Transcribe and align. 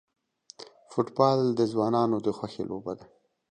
فوټبال 0.89 1.39
د 1.59 1.59
ځوانانو 1.71 2.17
خوښی 2.37 2.63
لوبه 2.69 2.93
ده. 2.99 3.05